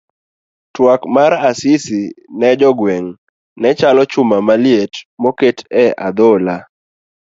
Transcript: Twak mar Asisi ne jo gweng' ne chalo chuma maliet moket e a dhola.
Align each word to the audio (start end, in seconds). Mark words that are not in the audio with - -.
Twak 0.75 1.01
mar 1.15 1.31
Asisi 1.49 2.01
ne 2.39 2.49
jo 2.59 2.69
gweng' 2.79 3.13
ne 3.61 3.69
chalo 3.79 4.03
chuma 4.11 4.37
maliet 4.47 4.93
moket 5.21 5.57
e 5.83 5.85
a 6.05 6.07
dhola. 6.17 6.55